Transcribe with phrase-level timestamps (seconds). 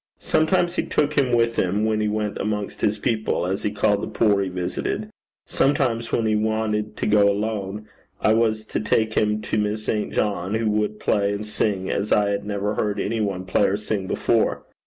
[0.17, 4.01] Sometimes he took him with him when he went amongst his people, as he called
[4.01, 5.09] the poor he visited.
[5.45, 7.87] Sometimes, when he wanted to go alone,
[8.19, 10.11] I had to take him to Miss St.
[10.11, 13.77] John, who would play and sing as I had never heard any one play or
[13.77, 14.63] sing before.